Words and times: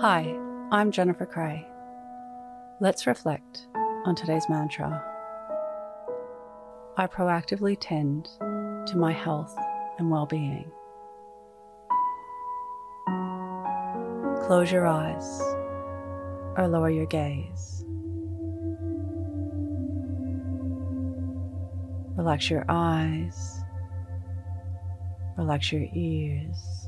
Hi, 0.00 0.32
I'm 0.70 0.92
Jennifer 0.92 1.26
Cray. 1.26 1.66
Let's 2.80 3.08
reflect 3.08 3.66
on 4.04 4.14
today's 4.14 4.48
mantra. 4.48 5.02
I 6.96 7.08
proactively 7.08 7.76
tend 7.80 8.28
to 8.38 8.92
my 8.94 9.10
health 9.10 9.56
and 9.98 10.08
well 10.08 10.24
being. 10.24 10.70
Close 14.46 14.70
your 14.70 14.86
eyes 14.86 15.40
or 16.56 16.68
lower 16.68 16.90
your 16.90 17.06
gaze. 17.06 17.84
Relax 22.16 22.48
your 22.48 22.64
eyes, 22.68 23.64
relax 25.36 25.72
your 25.72 25.88
ears, 25.92 26.87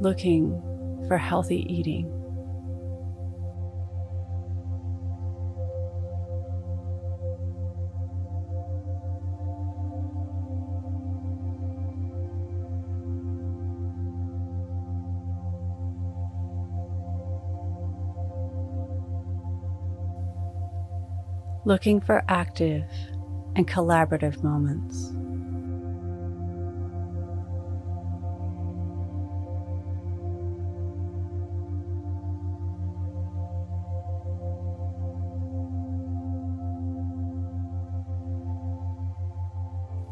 Looking 0.00 0.62
for 1.08 1.18
healthy 1.18 1.66
eating. 1.68 2.18
looking 21.68 22.00
for 22.00 22.24
active 22.28 22.86
and 23.54 23.68
collaborative 23.68 24.42
moments. 24.42 25.12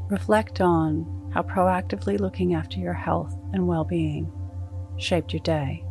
Reflect 0.08 0.60
on 0.60 1.30
how 1.34 1.42
proactively 1.42 2.18
looking 2.18 2.54
after 2.54 2.78
your 2.78 2.92
health 2.92 3.34
and 3.52 3.66
well 3.66 3.84
being 3.84 4.30
shaped 4.98 5.32
your 5.32 5.40
day. 5.40 5.82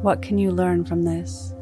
What 0.00 0.22
can 0.22 0.38
you 0.38 0.52
learn 0.52 0.84
from 0.84 1.02
this? 1.02 1.52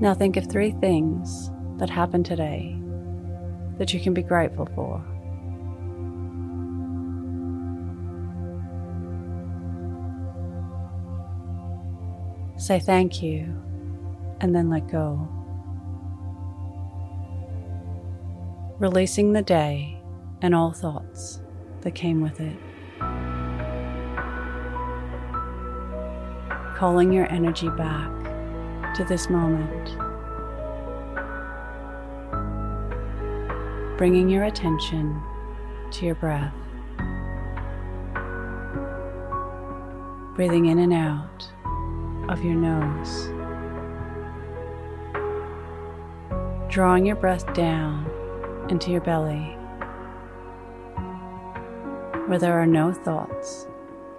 Now 0.00 0.12
think 0.12 0.36
of 0.36 0.50
three 0.50 0.72
things 0.72 1.50
that 1.78 1.88
happened 1.88 2.26
today 2.26 2.76
that 3.78 3.94
you 3.94 4.00
can 4.00 4.12
be 4.12 4.22
grateful 4.22 4.68
for. 4.74 5.04
Say 12.56 12.80
thank 12.80 13.22
you 13.22 13.42
and 14.40 14.54
then 14.54 14.68
let 14.68 14.88
go. 14.88 15.28
Releasing 18.78 19.32
the 19.32 19.42
day 19.42 20.00
and 20.42 20.54
all 20.54 20.72
thoughts 20.72 21.40
that 21.82 21.94
came 21.94 22.20
with 22.20 22.40
it. 22.40 22.56
Calling 26.76 27.12
your 27.12 27.30
energy 27.30 27.68
back 27.70 28.23
to 28.94 29.04
this 29.04 29.28
moment. 29.28 29.96
Bringing 33.98 34.28
your 34.28 34.44
attention 34.44 35.22
to 35.92 36.06
your 36.06 36.14
breath. 36.14 36.54
Breathing 40.34 40.66
in 40.66 40.78
and 40.78 40.92
out 40.92 41.48
of 42.28 42.44
your 42.44 42.54
nose. 42.54 43.28
Drawing 46.72 47.06
your 47.06 47.16
breath 47.16 47.52
down 47.54 48.10
into 48.68 48.90
your 48.90 49.00
belly 49.00 49.56
where 52.26 52.38
there 52.38 52.58
are 52.58 52.66
no 52.66 52.92
thoughts 52.92 53.66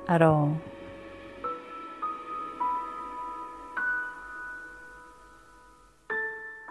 at 0.07 0.21
all. 0.21 0.55